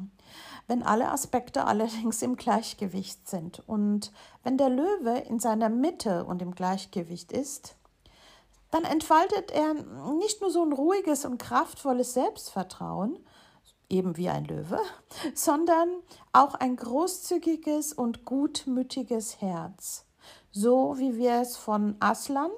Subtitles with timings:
[0.67, 3.63] wenn alle Aspekte allerdings im Gleichgewicht sind.
[3.65, 4.11] Und
[4.43, 7.76] wenn der Löwe in seiner Mitte und im Gleichgewicht ist,
[8.71, 9.73] dann entfaltet er
[10.13, 13.17] nicht nur so ein ruhiges und kraftvolles Selbstvertrauen,
[13.89, 14.79] eben wie ein Löwe,
[15.33, 15.89] sondern
[16.33, 20.05] auch ein großzügiges und gutmütiges Herz,
[20.51, 22.51] so wie wir es von Aslan,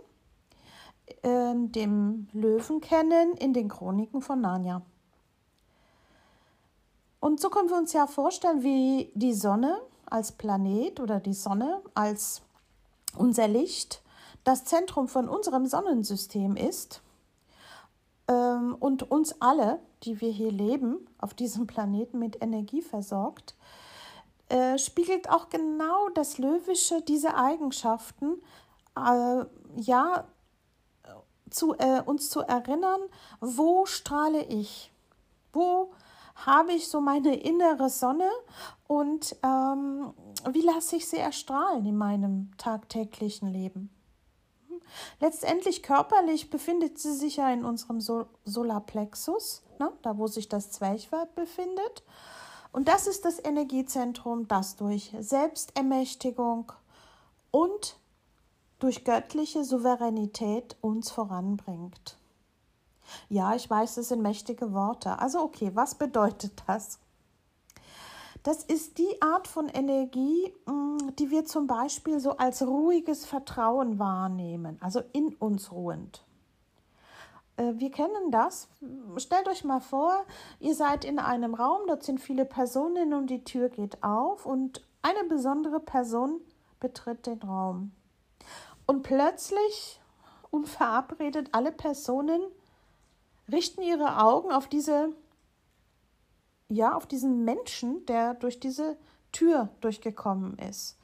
[1.21, 4.81] äh, dem Löwen, kennen in den Chroniken von Narnia.
[7.19, 11.81] Und so können wir uns ja vorstellen, wie die Sonne als Planet oder die Sonne
[11.93, 12.41] als
[13.17, 14.01] unser Licht
[14.43, 17.01] das Zentrum von unserem Sonnensystem ist
[18.27, 23.55] ähm, und uns alle, die wir hier leben, auf diesem Planeten mit Energie versorgt,
[24.49, 28.41] äh, spiegelt auch genau das Löwische diese Eigenschaften,
[28.95, 29.45] äh,
[29.75, 30.25] ja,
[31.49, 33.01] zu, äh, uns zu erinnern,
[33.41, 34.91] wo strahle ich,
[35.53, 35.91] wo
[36.35, 38.29] habe ich so meine innere Sonne
[38.87, 40.13] und ähm,
[40.51, 43.89] wie lasse ich sie erstrahlen in meinem tagtäglichen Leben.
[45.19, 50.71] Letztendlich körperlich befindet sie sich ja in unserem Sol Solarplexus, ne, da wo sich das
[50.71, 52.03] Zwerchfell befindet.
[52.71, 56.71] Und das ist das Energiezentrum, das durch Selbstermächtigung
[57.51, 57.97] und
[58.79, 62.17] durch göttliche Souveränität uns voranbringt.
[63.27, 65.19] Ja, ich weiß, das sind mächtige Worte.
[65.19, 66.99] Also okay, was bedeutet das?
[68.43, 73.99] Das ist die Art von Energie, mm, die wir zum Beispiel so als ruhiges Vertrauen
[73.99, 76.23] wahrnehmen, also in uns ruhend.
[77.57, 78.69] Äh, wir kennen das.
[79.17, 80.25] Stellt euch mal vor,
[80.59, 84.81] ihr seid in einem Raum, dort sind viele Personen und die Tür geht auf und
[85.01, 86.41] eine besondere Person
[86.79, 87.91] betritt den Raum.
[88.85, 89.99] Und plötzlich,
[90.49, 92.41] unverabredet, alle Personen
[93.51, 95.09] richten ihre Augen auf diese
[96.69, 98.97] ja, auf diesen Menschen, der durch diese
[99.31, 100.97] Tür durchgekommen ist.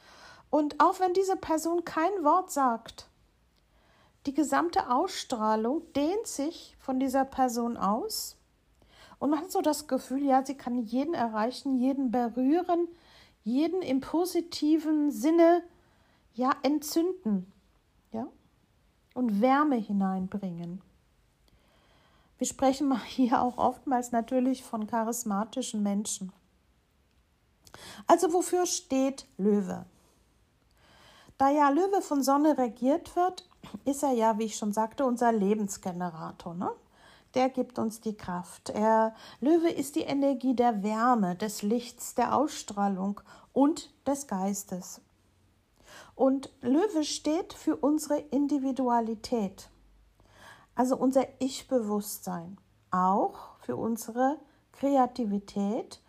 [0.49, 3.09] Und auch wenn diese Person kein Wort sagt,
[4.25, 8.37] die gesamte Ausstrahlung dehnt sich von dieser Person aus
[9.19, 12.87] und man hat so das Gefühl, ja, sie kann jeden erreichen, jeden berühren,
[13.43, 15.63] jeden im positiven Sinne
[16.33, 17.51] ja entzünden,
[18.11, 18.27] ja,
[19.13, 20.81] und Wärme hineinbringen.
[22.37, 26.31] Wir sprechen hier auch oftmals natürlich von charismatischen Menschen.
[28.07, 29.85] Also wofür steht Löwe?
[31.37, 33.47] Da ja Löwe von Sonne regiert wird,
[33.83, 36.53] ist er ja, wie ich schon sagte, unser Lebensgenerator.
[36.53, 36.71] Ne?
[37.33, 38.69] Der gibt uns die Kraft.
[38.69, 43.19] Er, Löwe ist die Energie der Wärme, des Lichts, der Ausstrahlung
[43.51, 45.01] und des Geistes.
[46.15, 49.69] Und Löwe steht für unsere Individualität
[50.75, 52.57] also unser Ich-Bewusstsein,
[52.91, 54.37] auch für unsere
[54.73, 56.01] Kreativität,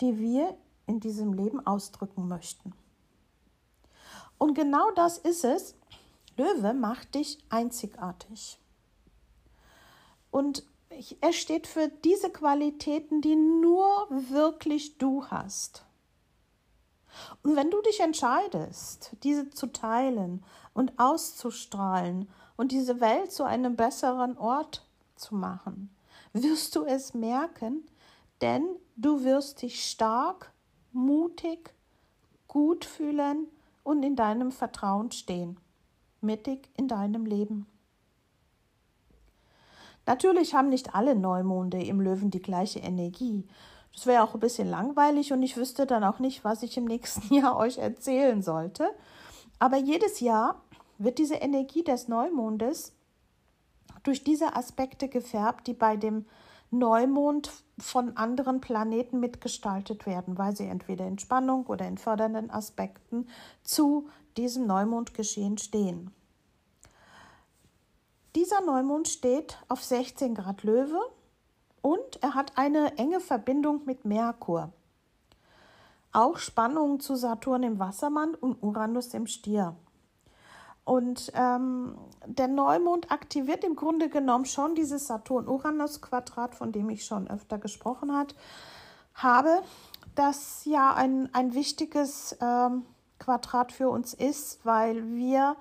[0.00, 0.56] die wir
[0.86, 2.72] in diesem Leben ausdrücken möchten.
[4.38, 5.76] Und genau das ist es.
[6.36, 8.58] Löwe macht dich einzigartig.
[10.30, 10.64] Und
[11.20, 15.84] er steht für diese Qualitäten, die nur wirklich du hast.
[17.42, 23.76] Und wenn du dich entscheidest, diese zu teilen und auszustrahlen und diese Welt zu einem
[23.76, 24.86] besseren Ort
[25.16, 25.94] zu machen,
[26.32, 27.86] wirst du es merken,
[28.40, 28.66] denn
[28.96, 30.52] du wirst dich stark,
[30.92, 31.74] mutig,
[32.48, 33.48] gut fühlen
[33.82, 35.58] und in deinem Vertrauen stehen,
[36.20, 37.66] mittig in deinem Leben.
[40.06, 43.46] Natürlich haben nicht alle Neumonde im Löwen die gleiche Energie.
[43.94, 46.84] Das wäre auch ein bisschen langweilig und ich wüsste dann auch nicht, was ich im
[46.84, 48.90] nächsten Jahr euch erzählen sollte.
[49.58, 50.60] Aber jedes Jahr
[50.98, 52.92] wird diese Energie des Neumondes
[54.02, 56.26] durch diese Aspekte gefärbt, die bei dem
[56.70, 63.28] Neumond von anderen Planeten mitgestaltet werden, weil sie entweder in Spannung oder in fördernden Aspekten
[63.62, 66.12] zu diesem Neumondgeschehen stehen.
[68.34, 71.00] Dieser Neumond steht auf 16 Grad Löwe
[71.82, 74.72] und er hat eine enge Verbindung mit Merkur.
[76.12, 79.76] Auch Spannungen zu Saturn im Wassermann und Uranus im Stier.
[80.84, 81.96] Und ähm,
[82.26, 88.14] der Neumond aktiviert im Grunde genommen schon dieses Saturn-Uranus-Quadrat, von dem ich schon öfter gesprochen
[88.14, 88.34] hat,
[89.14, 89.62] habe,
[90.14, 92.84] das ja ein, ein wichtiges ähm,
[93.18, 95.56] Quadrat für uns ist, weil wir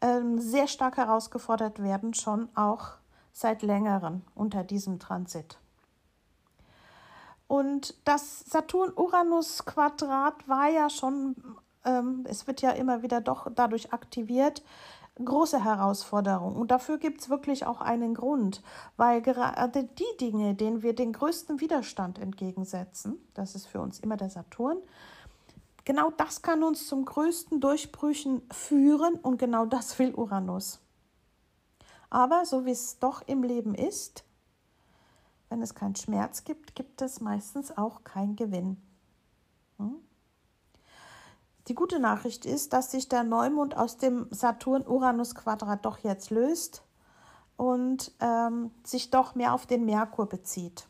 [0.00, 2.92] ähm, sehr stark herausgefordert werden, schon auch
[3.32, 5.58] seit längerem unter diesem Transit.
[7.48, 11.36] Und das Saturn-Uranus-Quadrat war ja schon,
[12.24, 14.62] es wird ja immer wieder doch dadurch aktiviert,
[15.24, 16.56] große Herausforderung.
[16.56, 18.62] Und dafür gibt es wirklich auch einen Grund,
[18.96, 24.16] weil gerade die Dinge, denen wir den größten Widerstand entgegensetzen, das ist für uns immer
[24.16, 24.78] der Saturn,
[25.86, 30.80] Genau das kann uns zum größten Durchbrüchen führen und genau das will Uranus.
[32.10, 34.24] Aber so wie es doch im Leben ist,
[35.48, 38.82] wenn es keinen Schmerz gibt, gibt es meistens auch keinen Gewinn.
[39.78, 40.00] Hm?
[41.68, 46.82] Die gute Nachricht ist, dass sich der Neumond aus dem Saturn-Uranus-Quadrat doch jetzt löst
[47.56, 50.86] und ähm, sich doch mehr auf den Merkur bezieht.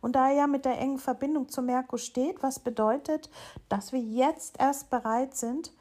[0.00, 3.30] Und da er ja mit der engen Verbindung zu Merkur steht, was bedeutet,
[3.68, 5.72] dass wir jetzt erst bereit sind,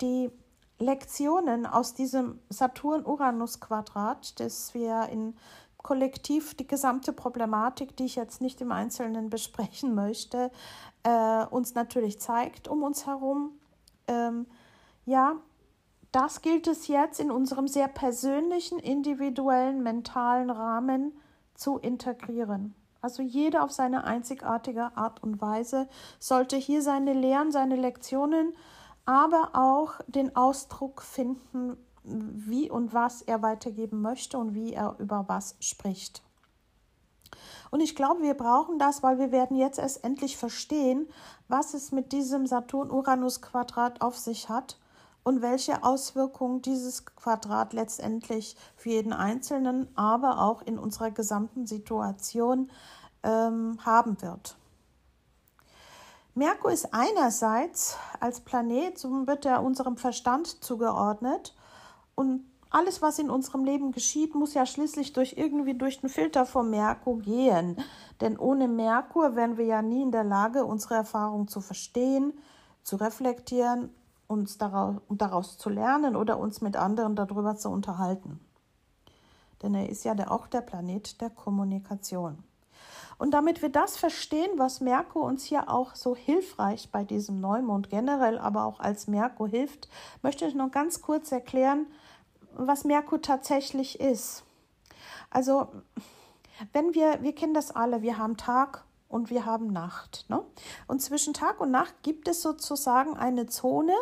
[0.00, 0.30] die
[0.78, 5.36] Lektionen aus diesem Saturn-Uranus-Quadrat, das wir in
[5.84, 10.50] Kollektiv die gesamte Problematik, die ich jetzt nicht im Einzelnen besprechen möchte,
[11.04, 13.52] äh, uns natürlich zeigt um uns herum.
[14.08, 14.46] Ähm,
[15.04, 15.36] ja,
[16.10, 21.12] das gilt es jetzt in unserem sehr persönlichen, individuellen, mentalen Rahmen
[21.54, 22.74] zu integrieren.
[23.02, 25.86] Also jeder auf seine einzigartige Art und Weise
[26.18, 28.54] sollte hier seine Lehren, seine Lektionen,
[29.04, 35.24] aber auch den Ausdruck finden, wie und was er weitergeben möchte und wie er über
[35.26, 36.22] was spricht.
[37.70, 41.08] Und ich glaube, wir brauchen das, weil wir werden jetzt erst endlich verstehen,
[41.48, 44.78] was es mit diesem Saturn-Uranus-Quadrat auf sich hat
[45.24, 52.70] und welche Auswirkungen dieses Quadrat letztendlich für jeden Einzelnen, aber auch in unserer gesamten Situation
[53.22, 54.56] ähm, haben wird.
[56.34, 61.54] Merkur ist einerseits als Planet, so wird er unserem Verstand zugeordnet
[62.14, 66.44] und alles, was in unserem Leben geschieht, muss ja schließlich durch irgendwie durch den Filter
[66.44, 67.76] von Merkur gehen.
[68.20, 72.32] Denn ohne Merkur wären wir ja nie in der Lage, unsere Erfahrungen zu verstehen,
[72.82, 73.90] zu reflektieren
[74.26, 78.40] uns daraus, daraus zu lernen oder uns mit anderen darüber zu unterhalten.
[79.62, 82.42] Denn er ist ja der, auch der Planet der Kommunikation.
[83.16, 87.88] Und damit wir das verstehen, was Merkur uns hier auch so hilfreich bei diesem Neumond
[87.88, 89.88] generell, aber auch als Merkur hilft,
[90.22, 91.86] möchte ich noch ganz kurz erklären,
[92.56, 94.44] was Merkur tatsächlich ist.
[95.30, 95.68] Also,
[96.72, 100.26] wenn wir, wir kennen das alle, wir haben Tag und wir haben Nacht.
[100.28, 100.44] Ne?
[100.86, 103.94] Und zwischen Tag und Nacht gibt es sozusagen eine Zone,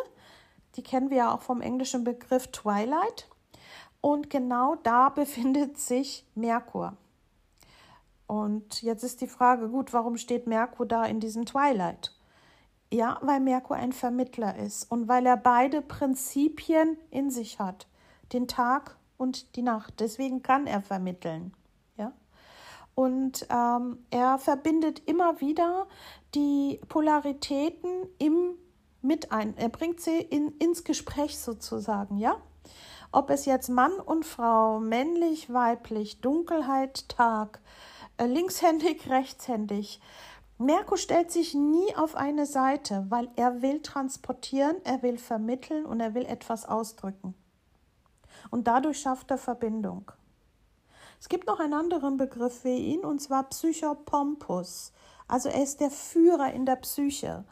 [0.75, 3.29] die kennen wir ja auch vom englischen Begriff Twilight.
[4.01, 6.97] Und genau da befindet sich Merkur.
[8.27, 12.11] Und jetzt ist die Frage, gut, warum steht Merkur da in diesem Twilight?
[12.91, 17.87] Ja, weil Merkur ein Vermittler ist und weil er beide Prinzipien in sich hat,
[18.33, 19.99] den Tag und die Nacht.
[19.99, 21.53] Deswegen kann er vermitteln.
[21.97, 22.13] Ja?
[22.95, 25.87] Und ähm, er verbindet immer wieder
[26.33, 28.57] die Polaritäten im
[29.03, 29.55] mit ein.
[29.57, 32.37] Er bringt sie in, ins Gespräch sozusagen, ja?
[33.11, 37.59] Ob es jetzt Mann und Frau, männlich, weiblich, Dunkelheit, Tag,
[38.17, 39.99] äh, linkshändig, rechtshändig.
[40.57, 45.99] Merkur stellt sich nie auf eine Seite, weil er will transportieren, er will vermitteln und
[45.99, 47.35] er will etwas ausdrücken.
[48.49, 50.11] Und dadurch schafft er Verbindung.
[51.19, 54.91] Es gibt noch einen anderen Begriff für ihn, und zwar Psychopompus.
[55.27, 57.45] Also er ist der Führer in der Psyche.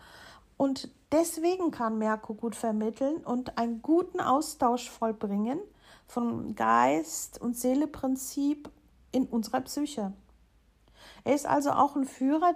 [0.57, 5.59] Und deswegen kann Merkur gut vermitteln und einen guten Austausch vollbringen
[6.05, 8.69] von Geist und Seeleprinzip
[9.11, 10.13] in unserer Psyche.
[11.23, 12.53] Er ist also auch ein Führer,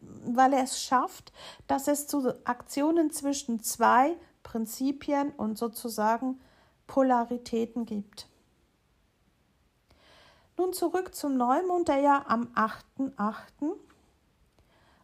[0.00, 1.32] weil er es schafft,
[1.66, 6.40] dass es zu Aktionen zwischen zwei Prinzipien und sozusagen
[6.88, 8.28] Polaritäten gibt.
[10.56, 13.76] Nun zurück zum Neumond, der ja am 8.8.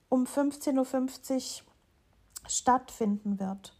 [0.08, 1.66] um 15.50 Uhr
[2.48, 3.76] stattfinden wird.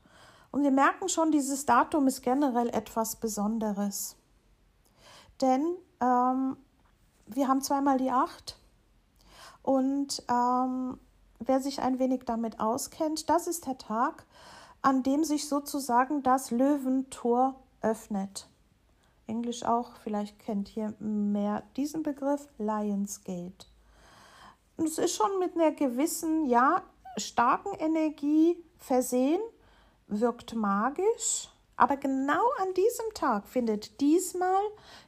[0.53, 4.15] Und wir merken schon, dieses Datum ist generell etwas Besonderes.
[5.41, 6.57] Denn ähm,
[7.27, 8.57] wir haben zweimal die 8
[9.63, 11.01] und ähm,
[11.41, 14.27] wer sich ein wenig damit auskennt, das ist der Tag,
[14.83, 18.49] an dem sich sozusagen das Löwentor öffnet.
[19.27, 23.67] Englisch auch, vielleicht kennt ihr mehr diesen Begriff, Lionsgate.
[24.77, 26.83] Und es ist schon mit einer gewissen, ja,
[27.17, 29.41] starken Energie versehen,
[30.09, 34.63] wirkt magisch, aber genau an diesem Tag findet diesmal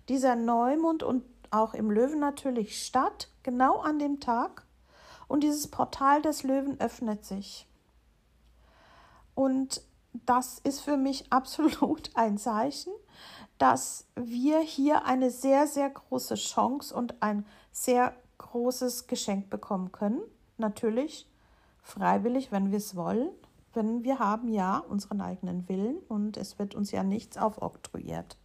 [0.09, 4.65] dieser Neumond und auch im Löwen natürlich statt, genau an dem Tag.
[5.29, 7.67] Und dieses Portal des Löwen öffnet sich.
[9.35, 9.83] Und
[10.25, 12.93] das ist für mich absolut ein Zeichen,
[13.59, 20.21] dass wir hier eine sehr, sehr große Chance und ein sehr großes Geschenk bekommen können.
[20.59, 21.27] Natürlich
[21.83, 23.31] freiwillig, wenn wir es wollen.
[23.75, 28.39] Denn wir haben ja unseren eigenen Willen und es wird uns ja nichts aufoktroyiert.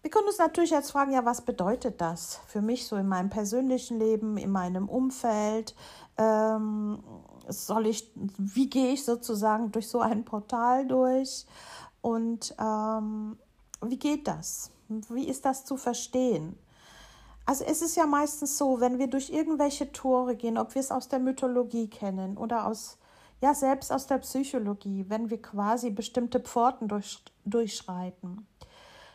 [0.00, 3.30] Wir können uns natürlich jetzt fragen, ja, was bedeutet das für mich so in meinem
[3.30, 5.74] persönlichen Leben, in meinem Umfeld?
[6.18, 7.02] Ähm,
[7.48, 11.46] soll ich, wie gehe ich sozusagen durch so ein Portal durch?
[12.00, 13.38] Und ähm,
[13.82, 14.70] wie geht das?
[14.88, 16.58] Wie ist das zu verstehen?
[17.46, 20.90] Also es ist ja meistens so, wenn wir durch irgendwelche Tore gehen, ob wir es
[20.90, 22.98] aus der Mythologie kennen oder aus,
[23.42, 28.46] ja, selbst aus der Psychologie, wenn wir quasi bestimmte Pforten durch, durchschreiten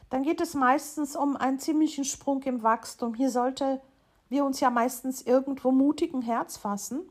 [0.09, 3.13] dann geht es meistens um einen ziemlichen Sprung im Wachstum.
[3.13, 3.81] Hier sollte
[4.27, 7.01] wir uns ja meistens irgendwo mutigen Herz fassen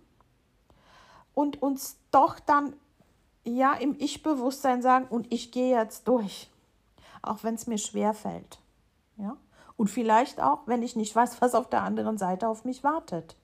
[1.38, 2.72] und uns doch dann
[3.44, 6.50] ja im Ich-Bewusstsein sagen, und ich gehe jetzt durch,
[7.22, 8.58] auch wenn es mir schwer fällt.
[9.18, 9.36] Ja?
[9.76, 13.36] Und vielleicht auch, wenn ich nicht weiß, was auf der anderen Seite auf mich wartet.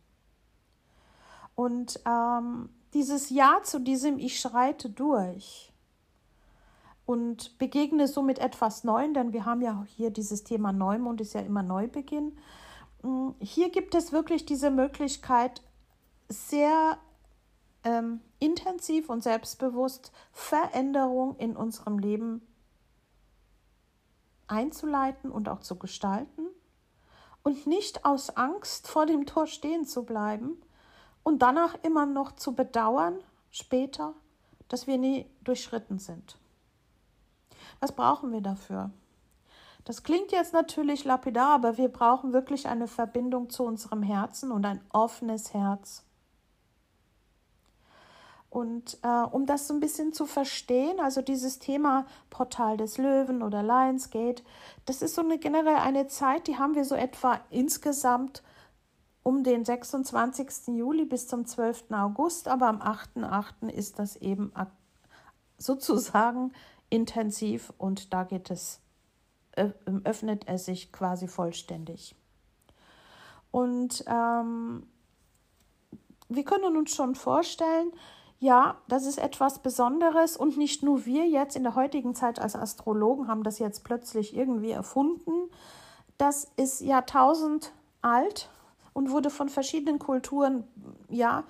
[1.55, 5.73] Und ähm, dieses Ja zu diesem Ich schreite durch
[7.07, 11.43] und begegne somit etwas Neuem, denn wir haben ja hier dieses Thema Neumond, ist ja
[11.43, 12.37] immer Neubeginn.
[13.03, 15.63] Mm, hier gibt es wirklich diese Möglichkeit,
[16.29, 16.99] sehr
[17.85, 22.47] ähm, intensiv und selbstbewusst Veränderung in unserem Leben
[24.47, 26.47] einzuleiten und auch zu gestalten
[27.43, 30.61] und nicht aus Angst vor dem Tor stehen zu bleiben
[31.23, 33.19] und danach immer noch zu bedauern
[33.50, 34.14] später,
[34.69, 36.38] dass wir nie durchschritten sind.
[37.81, 38.91] Was brauchen wir dafür?
[39.85, 44.64] Das klingt jetzt natürlich lapidar, aber wir brauchen wirklich eine Verbindung zu unserem Herzen und
[44.64, 46.05] ein offenes Herz.
[48.55, 53.43] Und äh, um das so ein bisschen zu verstehen, also dieses Thema Portal des Löwen
[53.43, 54.45] oder Lionsgate,
[54.87, 58.45] das ist so eine generell eine Zeit, die haben wir so etwa insgesamt
[59.25, 60.69] um den 26.
[60.69, 61.91] Juli bis zum 12.
[61.91, 63.71] August, aber am 8.8.
[63.71, 64.53] ist das eben
[65.59, 66.53] sozusagen
[66.91, 68.79] intensiv und da geht es,
[69.57, 72.15] öffnet er sich quasi vollständig.
[73.51, 74.87] Und ähm,
[76.29, 77.91] wir können uns schon vorstellen,
[78.41, 82.57] ja, das ist etwas Besonderes und nicht nur wir jetzt in der heutigen Zeit als
[82.57, 85.50] Astrologen haben das jetzt plötzlich irgendwie erfunden.
[86.19, 87.73] Das ist Jahrtausend
[88.03, 88.50] alt
[88.93, 90.64] und wurde von verschiedenen Kulturen
[91.09, 91.45] ja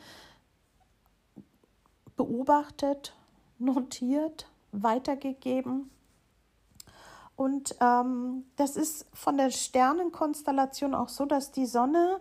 [2.17, 3.15] beobachtet,
[3.59, 5.91] notiert weitergegeben.
[7.37, 12.21] Und ähm, das ist von der Sternenkonstellation auch so, dass die Sonne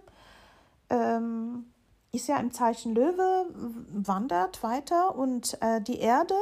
[0.89, 1.71] ähm,
[2.13, 3.47] ist ja im Zeichen Löwe,
[3.91, 6.35] wandert weiter und äh, die Erde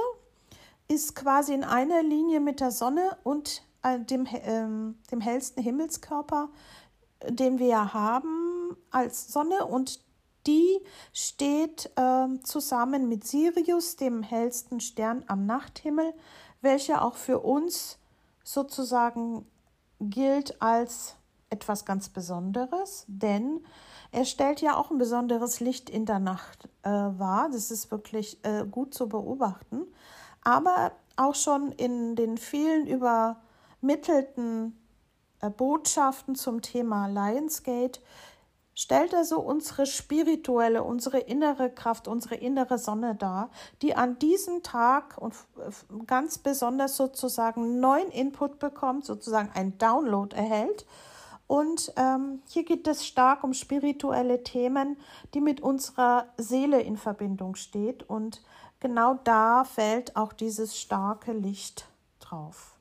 [0.90, 6.50] ist quasi in einer Linie mit der Sonne und äh, dem, ähm, dem hellsten Himmelskörper,
[7.30, 10.02] den wir ja haben als Sonne und
[10.46, 10.78] die
[11.14, 16.14] steht äh, zusammen mit Sirius, dem hellsten Stern am Nachthimmel,
[16.60, 17.98] welcher auch für uns
[18.44, 19.46] sozusagen
[20.02, 21.16] gilt als
[21.50, 23.62] etwas ganz Besonderes, denn
[24.12, 27.50] er stellt ja auch ein besonderes Licht in der Nacht äh, wahr.
[27.52, 29.88] Das ist wirklich äh, gut zu beobachten.
[30.44, 34.78] Aber auch schon in den vielen übermittelten
[35.40, 38.02] äh, Botschaften zum Thema Lionsgate
[38.74, 43.50] stellt er so unsere spirituelle, unsere innere Kraft, unsere innere Sonne dar,
[43.82, 45.36] die an diesem Tag und
[46.08, 50.86] ganz besonders sozusagen neuen Input bekommt, sozusagen ein Download erhält.
[51.52, 54.96] Und ähm, hier geht es stark um spirituelle Themen,
[55.34, 58.10] die mit unserer Seele in Verbindung steht.
[58.10, 58.42] Und
[58.80, 61.90] genau da fällt auch dieses starke Licht
[62.22, 62.78] drauf.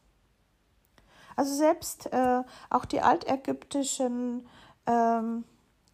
[1.35, 4.47] Also selbst äh, auch die altägyptischen
[4.87, 5.43] ähm,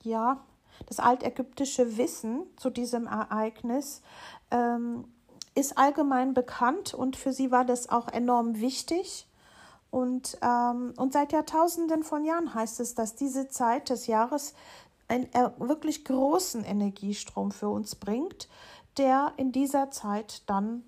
[0.02, 0.44] ja,
[0.84, 4.02] das altägyptische Wissen zu diesem Ereignis
[4.50, 5.06] ähm,
[5.54, 9.26] ist allgemein bekannt und für sie war das auch enorm wichtig.
[9.90, 14.54] Und, ähm, und seit Jahrtausenden von Jahren heißt es, dass diese Zeit des Jahres
[15.08, 18.48] einen äh, wirklich großen Energiestrom für uns bringt,
[18.96, 20.82] der in dieser Zeit dann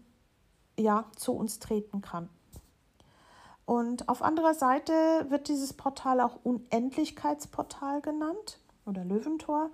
[0.77, 2.29] ja zu uns treten kann.
[3.65, 4.93] Und auf anderer Seite
[5.29, 9.71] wird dieses Portal auch Unendlichkeitsportal genannt oder Löwentor.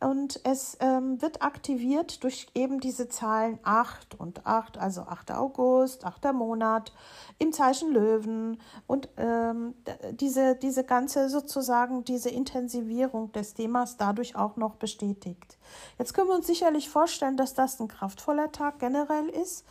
[0.00, 5.32] Und es ähm, wird aktiviert durch eben diese Zahlen 8 und 8, also 8.
[5.32, 6.32] August, 8.
[6.32, 6.94] Monat
[7.38, 9.74] im Zeichen Löwen und ähm,
[10.12, 15.58] diese, diese ganze sozusagen, diese Intensivierung des Themas dadurch auch noch bestätigt.
[15.98, 19.66] Jetzt können wir uns sicherlich vorstellen, dass das ein kraftvoller Tag generell ist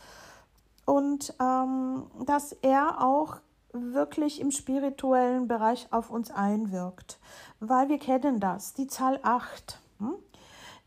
[0.84, 3.38] und ähm, dass er auch
[3.72, 7.18] wirklich im spirituellen Bereich auf uns einwirkt,
[7.58, 9.80] weil wir kennen das, die Zahl 8.
[10.00, 10.14] Hm?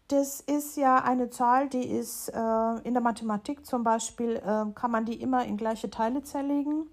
[0.10, 4.92] Das ist ja eine Zahl, die ist äh, in der Mathematik zum Beispiel, äh, kann
[4.92, 6.88] man die immer in gleiche Teile zerlegen.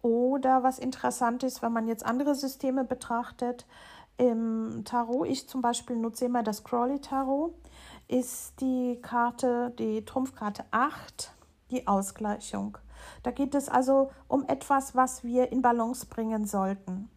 [0.00, 3.66] Oder was interessant ist, wenn man jetzt andere Systeme betrachtet,
[4.16, 7.54] im Tarot, ich zum Beispiel nutze immer das Crawley Tarot,
[8.06, 11.32] ist die Karte, die Trumpfkarte 8,
[11.70, 12.78] die Ausgleichung.
[13.22, 17.10] Da geht es also um etwas, was wir in Balance bringen sollten.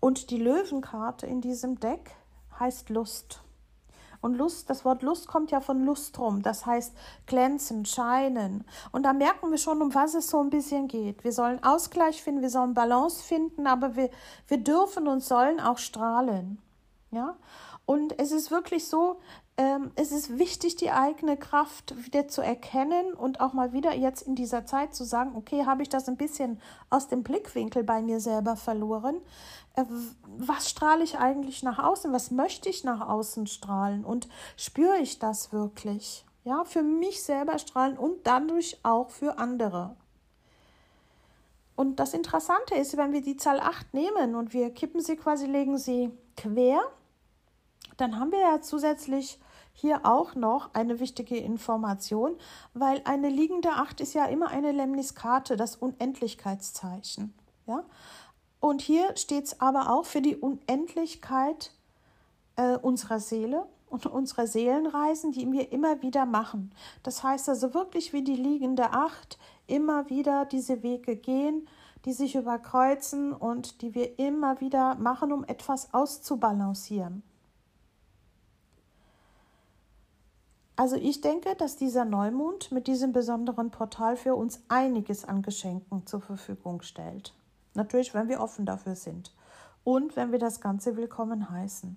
[0.00, 2.16] Und die Löwenkarte in diesem Deck
[2.58, 3.42] heißt Lust.
[4.20, 6.92] Und Lust, das Wort Lust kommt ja von Lustrum, das heißt
[7.26, 8.64] glänzen, scheinen.
[8.90, 11.22] Und da merken wir schon, um was es so ein bisschen geht.
[11.22, 14.10] Wir sollen Ausgleich finden, wir sollen Balance finden, aber wir,
[14.48, 16.60] wir dürfen und sollen auch strahlen.
[17.12, 17.36] Ja?
[17.86, 19.20] Und es ist wirklich so,
[19.56, 24.22] ähm, es ist wichtig, die eigene Kraft wieder zu erkennen und auch mal wieder jetzt
[24.22, 28.02] in dieser Zeit zu sagen, okay, habe ich das ein bisschen aus dem Blickwinkel bei
[28.02, 29.16] mir selber verloren?
[29.78, 29.84] Äh,
[30.38, 32.12] was strahle ich eigentlich nach außen?
[32.12, 34.04] Was möchte ich nach außen strahlen?
[34.04, 36.24] Und spüre ich das wirklich?
[36.44, 39.96] Ja, für mich selber strahlen und dadurch auch für andere.
[41.76, 45.46] Und das Interessante ist, wenn wir die Zahl 8 nehmen und wir kippen sie quasi,
[45.46, 46.80] legen sie quer,
[47.98, 49.38] dann haben wir ja zusätzlich
[49.72, 52.36] hier auch noch eine wichtige Information,
[52.74, 57.32] weil eine liegende Acht ist ja immer eine Lemniskate, das Unendlichkeitszeichen.
[57.66, 57.84] Ja?
[58.60, 61.72] Und hier steht es aber auch für die Unendlichkeit
[62.56, 66.72] äh, unserer Seele und unserer Seelenreisen, die wir immer wieder machen.
[67.02, 71.68] Das heißt also wirklich wie die liegende Acht immer wieder diese Wege gehen,
[72.04, 77.22] die sich überkreuzen und die wir immer wieder machen, um etwas auszubalancieren.
[80.76, 86.06] Also ich denke, dass dieser Neumond mit diesem besonderen Portal für uns einiges an Geschenken
[86.06, 87.34] zur Verfügung stellt.
[87.74, 89.34] Natürlich, wenn wir offen dafür sind
[89.84, 91.96] und wenn wir das Ganze willkommen heißen.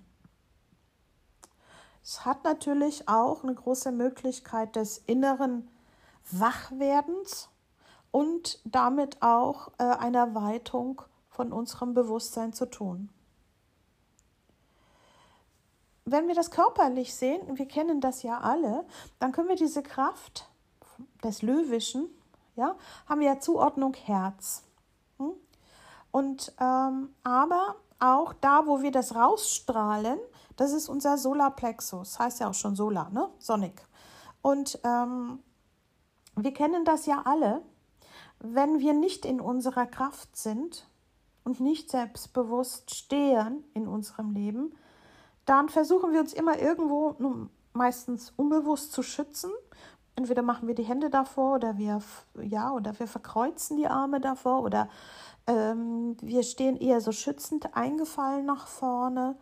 [2.02, 5.68] Es hat natürlich auch eine große Möglichkeit des inneren
[6.30, 7.48] Wachwerdens
[8.10, 13.08] und damit auch äh, einer Weitung von unserem Bewusstsein zu tun
[16.04, 18.84] wenn wir das körperlich sehen, wir kennen das ja alle,
[19.18, 20.48] dann können wir diese Kraft
[21.22, 22.08] des Löwischen,
[22.56, 24.64] ja, haben wir ja Zuordnung Herz.
[26.12, 30.18] Und ähm, aber auch da, wo wir das rausstrahlen,
[30.56, 33.28] das ist unser Solarplexus, heißt ja auch schon Solar, ne?
[33.38, 33.84] Sonnig.
[34.42, 35.40] Und ähm,
[36.36, 37.62] wir kennen das ja alle,
[38.38, 40.88] wenn wir nicht in unserer Kraft sind
[41.44, 44.74] und nicht selbstbewusst stehen in unserem Leben,
[45.44, 47.16] dann versuchen wir uns immer irgendwo,
[47.72, 49.50] meistens unbewusst, zu schützen.
[50.14, 52.00] Entweder machen wir die Hände davor oder wir,
[52.42, 54.88] ja, oder wir verkreuzen die Arme davor oder
[55.46, 59.36] ähm, wir stehen eher so schützend eingefallen nach vorne.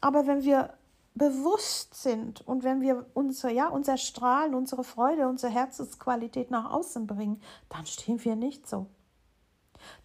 [0.00, 0.74] Aber wenn wir
[1.14, 7.06] bewusst sind und wenn wir unser, ja, unser Strahlen, unsere Freude, unsere Herzensqualität nach außen
[7.06, 8.86] bringen, dann stehen wir nicht so.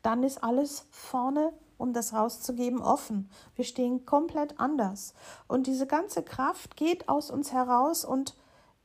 [0.01, 3.29] Dann ist alles vorne um das rauszugeben, offen.
[3.55, 5.13] Wir stehen komplett anders.
[5.47, 8.35] Und diese ganze Kraft geht aus uns heraus und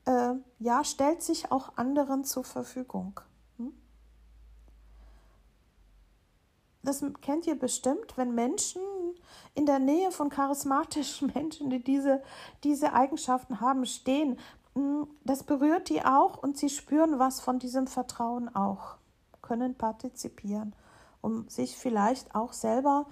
[0.05, 3.21] äh, ja, stellt sich auch anderen zur Verfügung.
[3.57, 3.73] Hm?
[6.83, 8.83] Das kennt ihr bestimmt, wenn Menschen
[9.55, 12.23] in der Nähe von charismatischen Menschen, die diese,
[12.64, 14.38] diese Eigenschaften haben, stehen,
[15.25, 18.97] das berührt die auch und sie spüren was von diesem Vertrauen auch,
[19.42, 20.75] können partizipieren,
[21.21, 23.07] um sich vielleicht auch selber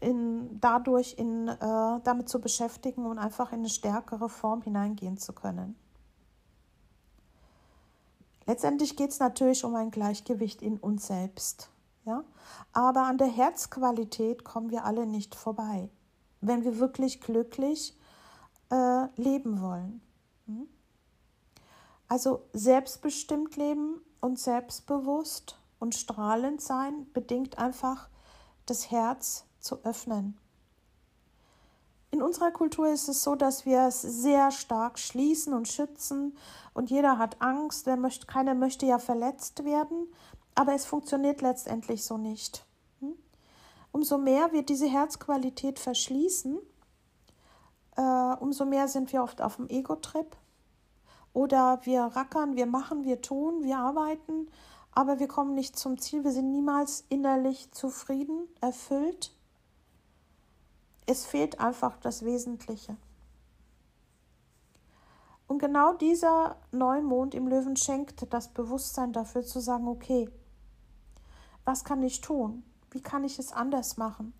[0.00, 5.32] in, dadurch in, äh, damit zu beschäftigen und einfach in eine stärkere Form hineingehen zu
[5.32, 5.76] können.
[8.46, 11.70] Letztendlich geht es natürlich um ein Gleichgewicht in uns selbst.
[12.06, 12.24] Ja?
[12.72, 15.90] Aber an der Herzqualität kommen wir alle nicht vorbei,
[16.40, 17.98] wenn wir wirklich glücklich
[18.70, 20.00] äh, leben wollen.
[20.46, 20.68] Hm?
[22.08, 28.08] Also selbstbestimmt leben und selbstbewusst und strahlend sein bedingt einfach
[28.64, 30.38] das Herz zu öffnen.
[32.12, 36.36] In unserer Kultur ist es so, dass wir es sehr stark schließen und schützen
[36.72, 40.06] und jeder hat Angst, wer möchte, keiner möchte ja verletzt werden,
[40.56, 42.66] aber es funktioniert letztendlich so nicht.
[43.00, 43.14] Hm?
[43.92, 46.58] Umso mehr wir diese Herzqualität verschließen,
[47.96, 50.36] äh, umso mehr sind wir oft auf dem Ego-Trip
[51.32, 54.48] oder wir rackern, wir machen, wir tun, wir arbeiten,
[54.90, 59.32] aber wir kommen nicht zum Ziel, wir sind niemals innerlich zufrieden, erfüllt
[61.06, 62.96] es fehlt einfach das Wesentliche.
[65.46, 70.28] Und genau dieser Neumond im Löwen schenkt das Bewusstsein dafür zu sagen, okay,
[71.66, 72.64] was kann ich tun?
[72.90, 74.32] Wie kann ich es anders machen?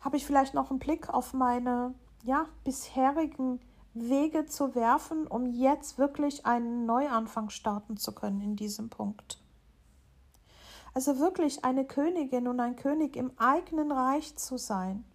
[0.00, 3.58] Habe ich vielleicht noch einen Blick auf meine ja, bisherigen
[3.94, 9.40] Wege zu werfen, um jetzt wirklich einen Neuanfang starten zu können in diesem Punkt?
[10.92, 15.06] Also wirklich eine Königin und ein König im eigenen Reich zu sein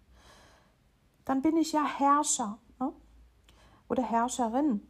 [1.25, 2.91] dann bin ich ja Herrscher ne?
[3.87, 4.85] oder Herrscherin.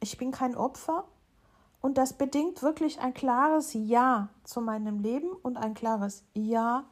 [0.00, 1.08] Ich bin kein Opfer
[1.80, 6.84] und das bedingt wirklich ein klares Ja zu meinem Leben und ein klares Ja,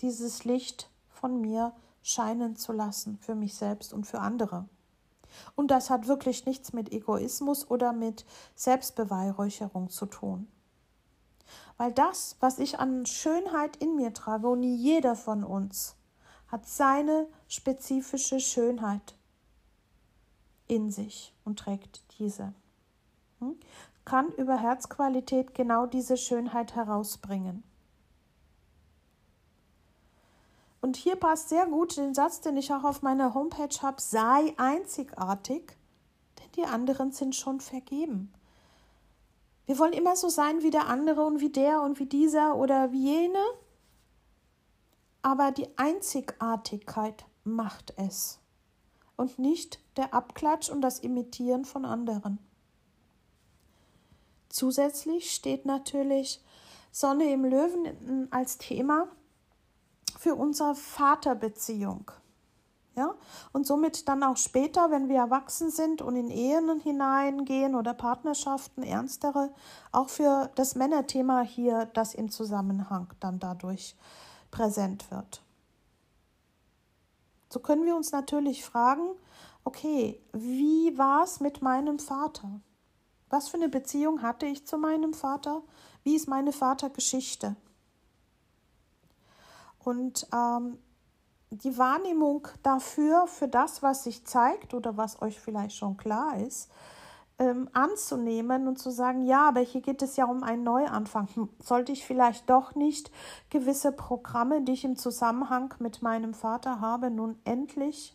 [0.00, 4.68] dieses Licht von mir scheinen zu lassen für mich selbst und für andere.
[5.54, 10.48] Und das hat wirklich nichts mit Egoismus oder mit Selbstbeweihräucherung zu tun.
[11.76, 15.96] Weil das, was ich an Schönheit in mir trage, und jeder von uns,
[16.48, 19.16] hat seine spezifische Schönheit
[20.68, 22.52] in sich und trägt diese.
[24.04, 27.62] Kann über Herzqualität genau diese Schönheit herausbringen.
[30.80, 34.52] Und hier passt sehr gut den Satz, den ich auch auf meiner Homepage habe, sei
[34.56, 35.76] einzigartig,
[36.38, 38.32] denn die anderen sind schon vergeben.
[39.66, 42.90] Wir wollen immer so sein wie der andere und wie der und wie dieser oder
[42.90, 43.38] wie jene
[45.22, 48.40] aber die Einzigartigkeit macht es
[49.16, 52.38] und nicht der Abklatsch und das Imitieren von anderen.
[54.52, 56.44] Zusätzlich steht natürlich
[56.90, 59.08] Sonne im Löwen als Thema
[60.18, 62.10] für unsere Vaterbeziehung.
[62.94, 63.14] Ja,
[63.52, 68.82] und somit dann auch später, wenn wir erwachsen sind und in Ehen hineingehen oder Partnerschaften,
[68.82, 69.54] ernstere,
[69.90, 73.96] auch für das Männerthema hier das im Zusammenhang dann dadurch
[74.50, 75.42] präsent wird.
[77.48, 79.14] So können wir uns natürlich fragen,
[79.64, 82.60] okay, wie war es mit meinem Vater?
[83.32, 85.62] Was für eine Beziehung hatte ich zu meinem Vater?
[86.04, 87.56] Wie ist meine Vatergeschichte?
[89.78, 90.78] Und ähm,
[91.48, 96.70] die Wahrnehmung dafür, für das, was sich zeigt oder was euch vielleicht schon klar ist,
[97.38, 101.26] ähm, anzunehmen und zu sagen, ja, aber hier geht es ja um einen Neuanfang.
[101.32, 103.10] Hm, sollte ich vielleicht doch nicht
[103.48, 108.14] gewisse Programme, die ich im Zusammenhang mit meinem Vater habe, nun endlich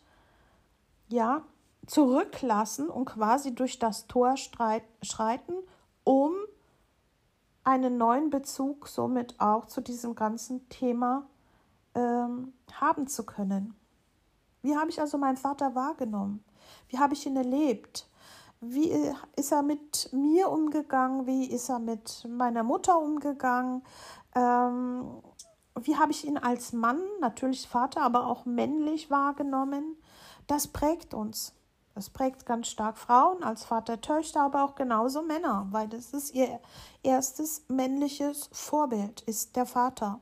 [1.07, 1.41] ja
[1.87, 5.53] zurücklassen und quasi durch das Tor schreiten,
[6.03, 6.33] um
[7.63, 11.27] einen neuen Bezug somit auch zu diesem ganzen Thema
[11.95, 13.75] ähm, haben zu können.
[14.61, 16.43] Wie habe ich also meinen Vater wahrgenommen?
[16.89, 18.09] Wie habe ich ihn erlebt?
[18.59, 18.91] Wie
[19.35, 21.27] ist er mit mir umgegangen?
[21.27, 23.83] Wie ist er mit meiner Mutter umgegangen?
[24.35, 25.21] Ähm,
[25.79, 29.95] wie habe ich ihn als Mann, natürlich Vater, aber auch männlich wahrgenommen?
[30.47, 31.56] Das prägt uns.
[31.97, 36.35] Das prägt ganz stark Frauen als Vater, Töchter, aber auch genauso Männer, weil das ist
[36.35, 36.59] ihr
[37.01, 40.19] erstes männliches Vorbild, ist der Vater.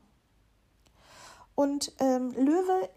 [1.54, 2.88] Und ähm, Löwe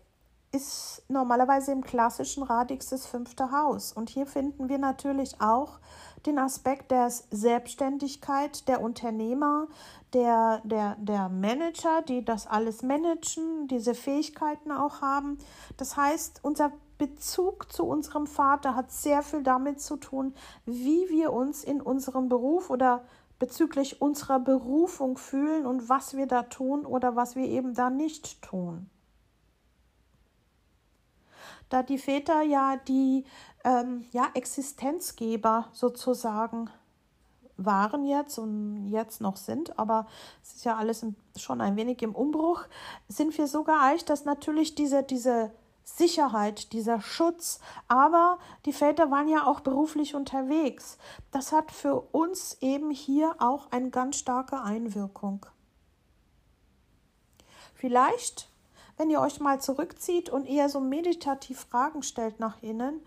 [0.53, 3.91] ist normalerweise im klassischen Radix das fünfte Haus.
[3.91, 5.79] Und hier finden wir natürlich auch
[6.25, 9.67] den Aspekt der Selbstständigkeit, der Unternehmer,
[10.13, 15.37] der, der, der Manager, die das alles managen, diese Fähigkeiten auch haben.
[15.75, 20.35] Das heißt, unser Bezug zu unserem Vater hat sehr viel damit zu tun,
[20.65, 23.03] wie wir uns in unserem Beruf oder
[23.39, 28.41] bezüglich unserer Berufung fühlen und was wir da tun oder was wir eben da nicht
[28.41, 28.89] tun.
[31.69, 33.23] Da die Väter ja die
[33.63, 36.69] ähm, ja, Existenzgeber sozusagen
[37.55, 40.07] waren jetzt und jetzt noch sind, aber
[40.43, 41.05] es ist ja alles
[41.37, 42.63] schon ein wenig im Umbruch,
[43.07, 45.51] sind wir so geeicht, dass natürlich diese, diese
[45.83, 50.97] Sicherheit, dieser Schutz, aber die Väter waren ja auch beruflich unterwegs.
[51.31, 55.45] Das hat für uns eben hier auch eine ganz starke Einwirkung.
[57.73, 58.49] Vielleicht,
[58.97, 63.01] wenn ihr euch mal zurückzieht und eher so meditativ Fragen stellt nach innen,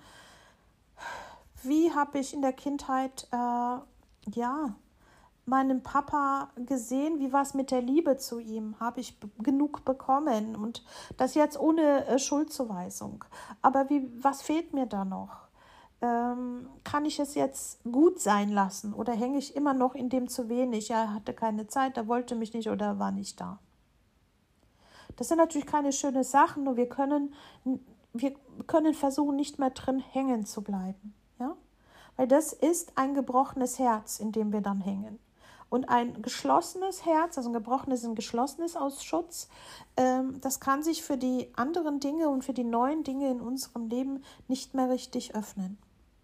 [1.63, 3.77] wie habe ich in der Kindheit äh,
[4.31, 4.75] ja,
[5.45, 8.77] meinem Papa gesehen, wie war es mit der Liebe zu ihm?
[8.79, 10.57] Habe ich genug bekommen?
[10.57, 10.85] Und
[11.17, 13.25] das jetzt ohne äh, Schuldzuweisung.
[13.61, 15.49] Aber wie, was fehlt mir da noch?
[16.01, 20.29] Ähm, kann ich es jetzt gut sein lassen oder hänge ich immer noch in dem
[20.29, 20.91] zu wenig?
[20.91, 23.59] Er hatte keine Zeit, er wollte mich nicht oder war nicht da.
[25.17, 27.35] Das sind natürlich keine schönen Sachen, nur wir können,
[28.13, 28.35] wir
[28.67, 31.15] können versuchen, nicht mehr drin hängen zu bleiben.
[31.39, 31.57] Ja?
[32.17, 35.19] Weil das ist ein gebrochenes Herz, in dem wir dann hängen.
[35.73, 39.49] Und ein geschlossenes Herz, also ein gebrochenes, ein geschlossenes aus Schutz,
[39.97, 43.87] ähm, das kann sich für die anderen Dinge und für die neuen Dinge in unserem
[43.87, 45.79] Leben nicht mehr richtig öffnen.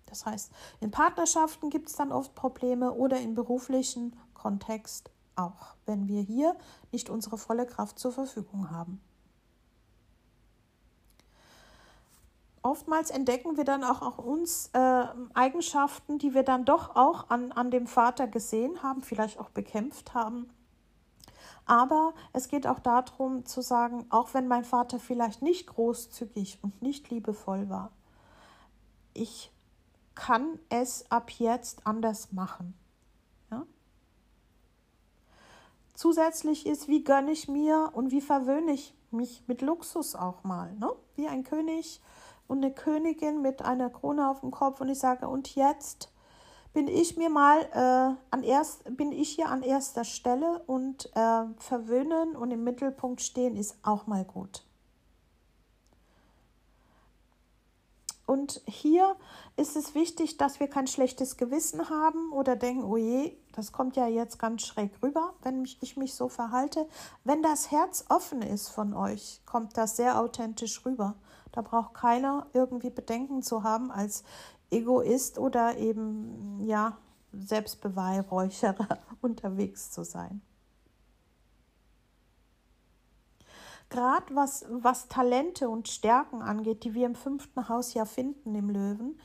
[0.05, 6.09] Das heißt, in Partnerschaften gibt es dann oft Probleme oder im beruflichen Kontext auch, wenn
[6.09, 6.55] wir hier
[6.93, 9.01] nicht unsere volle Kraft zur Verfügung haben.
[12.63, 17.53] Oftmals entdecken wir dann auch, auch uns äh, Eigenschaften, die wir dann doch auch an,
[17.53, 20.51] an dem Vater gesehen haben, vielleicht auch bekämpft haben.
[21.67, 26.81] Aber es geht auch darum zu sagen, auch wenn mein Vater vielleicht nicht großzügig und
[26.81, 27.93] nicht liebevoll war,
[29.13, 29.53] ich
[30.15, 32.75] kann es ab jetzt anders machen.
[33.51, 33.67] Ja?
[35.95, 40.75] Zusätzlich ist, wie gönne ich mir und wie verwöhne ich mich mit Luxus auch mal.
[40.77, 40.91] Ne?
[41.17, 42.01] Wie ein König
[42.49, 46.11] und eine Königin mit einer Krone auf dem Kopf und ich sage, und jetzt
[46.73, 51.45] bin ich mir mal äh, an erst, bin ich hier an erster Stelle und äh,
[51.59, 54.65] verwöhnen und im Mittelpunkt stehen ist auch mal gut.
[58.29, 59.17] Und hier
[59.57, 63.97] ist es wichtig, dass wir kein schlechtes Gewissen haben oder denken, oh je, das kommt
[63.97, 66.87] ja jetzt ganz schräg rüber, wenn ich mich so verhalte.
[67.25, 71.15] Wenn das Herz offen ist von euch, kommt das sehr authentisch rüber.
[71.53, 74.25] Da braucht keiner irgendwie Bedenken zu haben als
[74.71, 76.99] Egoist oder eben, ja,
[77.33, 80.43] Selbstbeweihräucherer unterwegs zu sein.
[83.91, 88.69] Gerade was, was Talente und Stärken angeht, die wir im fünften Haus ja finden im
[88.69, 89.19] Löwen,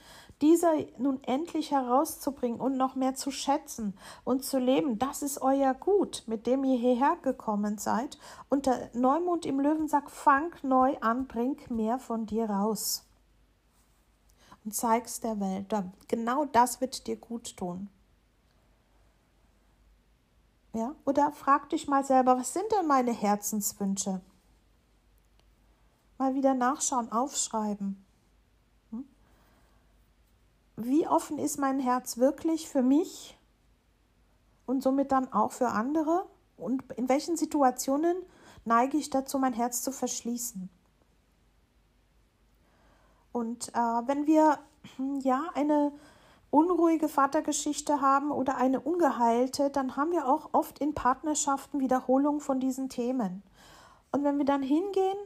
[0.43, 5.73] diese nun endlich herauszubringen und noch mehr zu schätzen und zu leben, das ist euer
[5.73, 8.17] Gut, mit dem ihr hierher gekommen seid.
[8.49, 13.05] Und der Neumond im Löwen sagt, fang neu an, bring mehr von dir raus.
[14.65, 15.73] Und zeig's der Welt.
[16.09, 17.87] Genau das wird dir gut tun.
[20.73, 20.93] Ja?
[21.05, 24.19] Oder frag dich mal selber, was sind denn meine Herzenswünsche?
[26.17, 28.02] Mal wieder nachschauen, aufschreiben
[30.75, 33.37] wie offen ist mein Herz wirklich für mich
[34.65, 36.25] und somit dann auch für andere?
[36.57, 38.15] Und in welchen Situationen
[38.65, 40.69] neige ich dazu, mein Herz zu verschließen?
[43.31, 44.59] Und äh, wenn wir
[45.21, 45.91] ja eine
[46.51, 52.59] unruhige Vatergeschichte haben oder eine ungeheilte, dann haben wir auch oft in Partnerschaften Wiederholung von
[52.59, 53.41] diesen Themen.
[54.11, 55.17] Und wenn wir dann hingehen,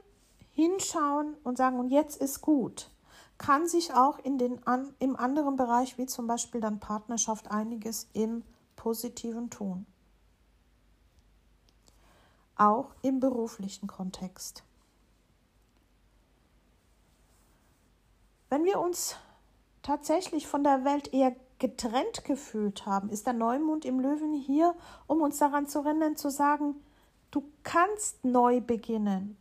[0.53, 2.89] hinschauen und sagen, und jetzt ist gut,
[3.37, 8.07] kann sich auch in den, an, im anderen Bereich, wie zum Beispiel dann Partnerschaft, einiges
[8.13, 8.43] im
[8.75, 9.85] Positiven tun.
[12.55, 14.63] Auch im beruflichen Kontext.
[18.49, 19.15] Wenn wir uns
[19.83, 25.21] tatsächlich von der Welt eher getrennt gefühlt haben, ist der Neumond im Löwen hier, um
[25.21, 26.75] uns daran zu erinnern, zu sagen,
[27.31, 29.37] du kannst neu beginnen.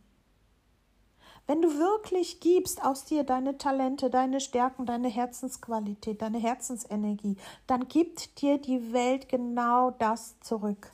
[1.47, 7.87] Wenn du wirklich gibst aus dir deine Talente, deine Stärken, deine Herzensqualität, deine Herzensenergie, dann
[7.87, 10.91] gibt dir die Welt genau das zurück.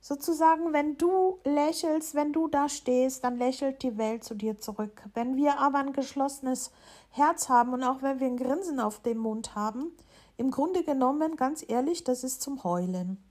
[0.00, 5.02] Sozusagen, wenn du lächelst, wenn du da stehst, dann lächelt die Welt zu dir zurück.
[5.12, 6.70] Wenn wir aber ein geschlossenes
[7.10, 9.90] Herz haben und auch wenn wir ein Grinsen auf dem Mund haben,
[10.36, 13.22] im Grunde genommen, ganz ehrlich, das ist zum Heulen.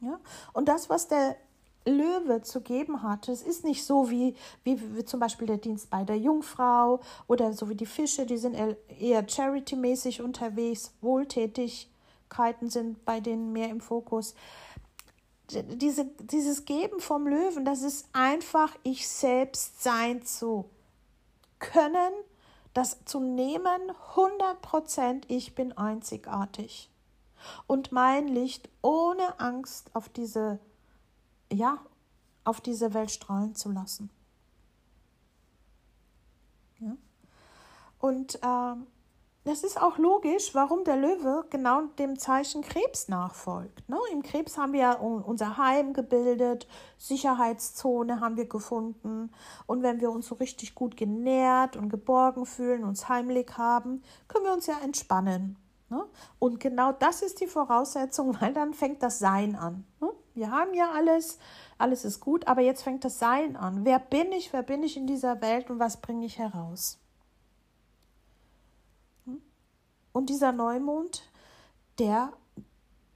[0.00, 0.20] Ja?
[0.52, 1.36] Und das, was der
[1.86, 3.28] Löwe zu geben hat.
[3.28, 7.52] Es ist nicht so wie, wie, wie, zum Beispiel der Dienst bei der Jungfrau oder
[7.52, 11.90] so wie die Fische, die sind eher charity-mäßig unterwegs, wohltätig,
[12.34, 14.34] Fähigkeiten sind bei denen mehr im Fokus.
[15.50, 20.68] Diese, dieses Geben vom Löwen, das ist einfach ich selbst sein zu
[21.58, 22.12] können,
[22.72, 26.90] das zu nehmen, 100 Prozent, ich bin einzigartig.
[27.66, 30.58] Und mein Licht ohne Angst auf diese,
[31.54, 31.78] ja,
[32.44, 34.10] auf diese Welt strahlen zu lassen.
[36.78, 36.96] Ja?
[37.98, 38.86] Und ähm,
[39.44, 43.86] das ist auch logisch, warum der Löwe genau dem Zeichen Krebs nachfolgt.
[43.90, 43.98] Ne?
[44.10, 49.30] Im Krebs haben wir unser Heim gebildet, Sicherheitszone haben wir gefunden.
[49.66, 54.46] Und wenn wir uns so richtig gut genährt und geborgen fühlen, uns heimlich haben, können
[54.46, 55.58] wir uns ja entspannen.
[55.90, 56.06] Ne?
[56.38, 59.84] Und genau das ist die Voraussetzung, weil dann fängt das Sein an.
[60.00, 60.08] Ne?
[60.34, 61.38] Wir haben ja alles,
[61.78, 63.84] alles ist gut, aber jetzt fängt das Sein an.
[63.84, 66.98] Wer bin ich, wer bin ich in dieser Welt und was bringe ich heraus?
[70.12, 71.22] Und dieser Neumond,
[71.98, 72.32] der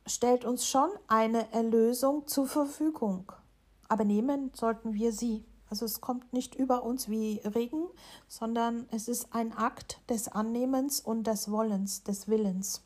[0.07, 3.33] stellt uns schon eine Erlösung zur Verfügung.
[3.89, 5.45] Aber nehmen sollten wir sie.
[5.71, 7.89] Also es kommt nicht über uns wie Regen,
[8.27, 12.83] sondern es ist ein Akt des Annehmens und des Wollens, des Willens.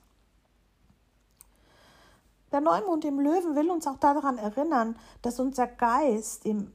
[2.52, 6.70] Der Neumond im Löwen will uns auch daran erinnern, dass unser Geist im,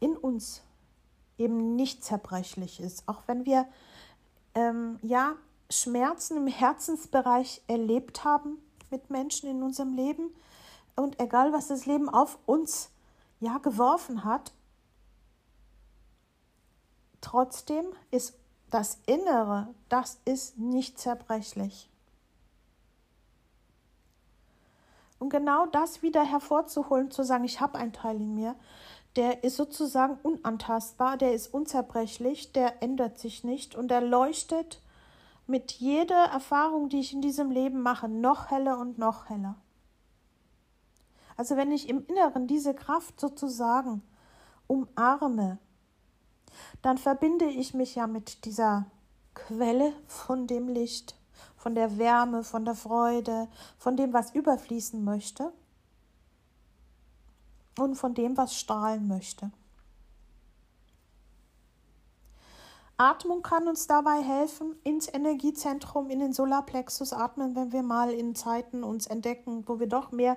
[0.00, 0.62] in uns
[1.36, 3.06] eben nicht zerbrechlich ist.
[3.06, 3.66] Auch wenn wir
[4.54, 5.34] ähm, ja
[5.70, 8.58] Schmerzen im Herzensbereich erlebt haben
[8.90, 10.34] mit Menschen in unserem Leben
[10.96, 12.90] und egal was das Leben auf uns
[13.40, 14.52] ja geworfen hat,
[17.20, 18.34] trotzdem ist
[18.70, 21.91] das Innere, das ist nicht zerbrechlich.
[25.22, 28.56] Und genau das wieder hervorzuholen, zu sagen, ich habe einen Teil in mir,
[29.14, 34.82] der ist sozusagen unantastbar, der ist unzerbrechlich, der ändert sich nicht und der leuchtet
[35.46, 39.54] mit jeder Erfahrung, die ich in diesem Leben mache, noch heller und noch heller.
[41.36, 44.02] Also wenn ich im Inneren diese Kraft sozusagen
[44.66, 45.58] umarme,
[46.82, 48.86] dann verbinde ich mich ja mit dieser
[49.34, 51.14] Quelle von dem Licht,
[51.62, 53.46] von der Wärme, von der Freude,
[53.78, 55.52] von dem, was überfließen möchte
[57.78, 59.52] und von dem, was strahlen möchte.
[62.96, 68.34] Atmung kann uns dabei helfen, ins Energiezentrum, in den Solarplexus atmen, wenn wir mal in
[68.34, 70.36] Zeiten uns entdecken, wo wir doch mehr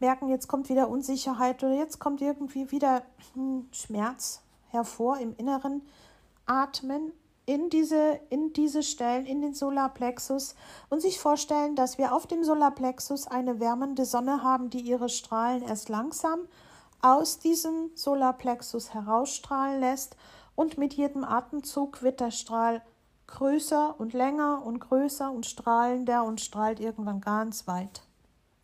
[0.00, 5.80] merken, jetzt kommt wieder Unsicherheit oder jetzt kommt irgendwie wieder hm, Schmerz hervor im Inneren.
[6.44, 7.12] Atmen
[7.44, 10.54] in diese, in diese Stellen, in den Solarplexus
[10.90, 15.62] und sich vorstellen, dass wir auf dem Solarplexus eine wärmende Sonne haben, die ihre Strahlen
[15.62, 16.40] erst langsam
[17.00, 20.16] aus diesem Solarplexus herausstrahlen lässt
[20.54, 22.82] und mit jedem Atemzug wird der Strahl
[23.26, 28.02] größer und länger und größer und strahlender und strahlt irgendwann ganz weit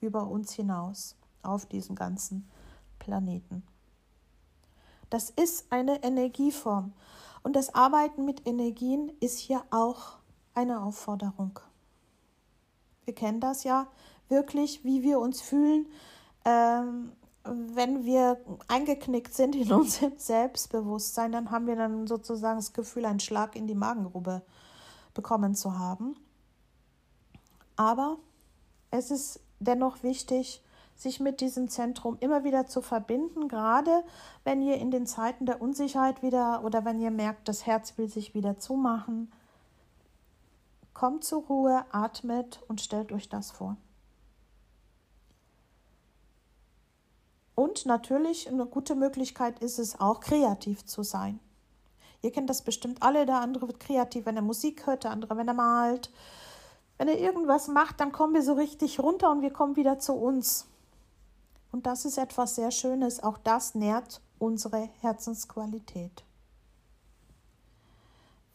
[0.01, 2.49] über uns hinaus auf diesen ganzen
[2.99, 3.64] Planeten.
[5.11, 6.93] Das ist eine Energieform
[7.42, 10.18] und das Arbeiten mit Energien ist hier auch
[10.55, 11.61] eine Aufforderung.
[13.05, 13.87] Wir kennen das ja
[14.29, 15.87] wirklich, wie wir uns fühlen,
[16.44, 17.12] ähm,
[17.44, 23.20] wenn wir eingeknickt sind in unserem Selbstbewusstsein, dann haben wir dann sozusagen das Gefühl, einen
[23.20, 24.42] Schlag in die Magengrube
[25.14, 26.16] bekommen zu haben.
[27.77, 28.18] Aber
[28.90, 30.62] es ist dennoch wichtig,
[30.99, 34.03] sich mit diesem Zentrum immer wieder zu verbinden, gerade
[34.43, 38.09] wenn ihr in den Zeiten der Unsicherheit wieder oder wenn ihr merkt, das Herz will
[38.09, 39.33] sich wieder zumachen.
[40.95, 43.77] Kommt zur Ruhe, atmet und stellt euch das vor.
[47.55, 51.39] Und natürlich eine gute Möglichkeit ist es auch, kreativ zu sein.
[52.23, 53.25] Ihr kennt das bestimmt alle.
[53.25, 56.11] Der andere wird kreativ, wenn er Musik hört, der andere, wenn er malt.
[56.97, 60.15] Wenn er irgendwas macht, dann kommen wir so richtig runter und wir kommen wieder zu
[60.15, 60.67] uns.
[61.71, 63.23] Und das ist etwas sehr Schönes.
[63.23, 66.25] Auch das nährt unsere Herzensqualität.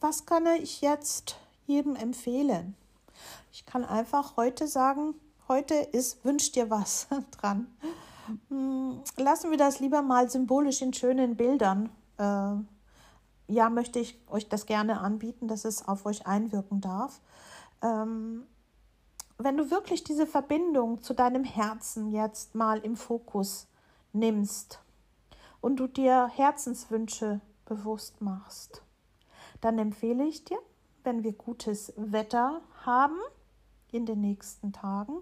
[0.00, 1.36] Was kann ich jetzt
[1.66, 2.76] jedem empfehlen?
[3.52, 5.14] Ich kann einfach heute sagen,
[5.48, 7.06] heute ist wünsch dir was
[7.40, 7.68] dran.
[8.48, 11.90] Hm, lassen wir das lieber mal symbolisch in schönen Bildern.
[12.18, 12.56] Äh,
[13.46, 17.20] ja, möchte ich euch das gerne anbieten, dass es auf euch einwirken darf.
[19.44, 23.66] Wenn du wirklich diese Verbindung zu deinem Herzen jetzt mal im Fokus
[24.14, 24.80] nimmst
[25.60, 28.82] und du dir Herzenswünsche bewusst machst,
[29.60, 30.56] dann empfehle ich dir,
[31.02, 33.18] wenn wir gutes Wetter haben
[33.92, 35.18] in den nächsten Tagen,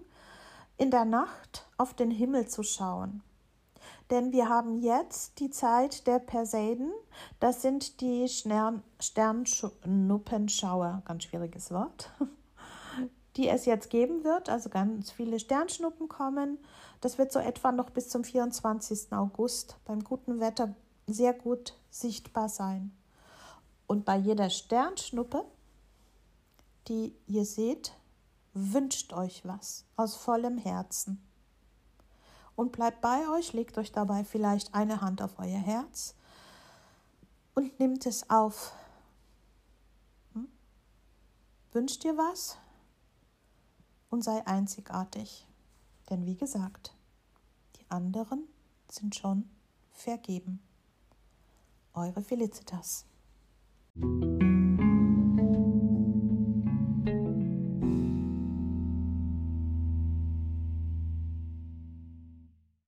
[0.77, 3.23] in der Nacht auf den Himmel zu schauen.
[4.09, 6.93] Denn wir haben jetzt die Zeit der Perseiden,
[7.41, 12.09] das sind die Stern Sternschnuppenschauer, ganz schwieriges Wort.
[13.35, 14.49] Die es jetzt geben wird.
[14.49, 16.57] Also ganz viele Sternschnuppen kommen.
[17.01, 19.11] Das wird so etwa noch bis zum 24.
[19.11, 20.75] August beim guten Wetter
[21.07, 22.95] sehr gut sichtbar sein.
[23.87, 25.43] Und bei jeder Sternschnuppe,
[26.87, 27.93] die ihr seht,
[28.53, 31.21] wünscht euch was aus vollem Herzen.
[32.55, 36.15] Und bleibt bei euch, legt euch dabei vielleicht eine Hand auf euer Herz
[37.55, 38.73] und nimmt es auf.
[40.33, 40.47] Hm?
[41.71, 42.57] Wünscht dir was
[44.13, 45.47] und sei einzigartig.
[46.11, 46.95] Denn wie gesagt,
[47.77, 48.47] die anderen
[48.87, 49.49] sind schon
[49.91, 50.61] vergeben.
[51.95, 53.05] Eure Felicitas.